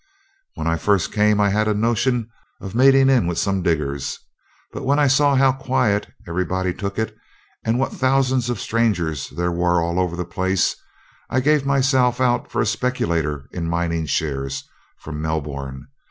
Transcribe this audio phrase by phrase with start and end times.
[0.55, 2.27] When I first came I had a notion
[2.59, 4.17] of mating in with some diggers,
[4.73, 7.15] but when I saw how quiet everybody took it,
[7.63, 10.75] and what thousands of strangers there were all over the place,
[11.29, 14.67] I gave myself out for a speculator in mining shares
[14.97, 15.85] from Melbourne.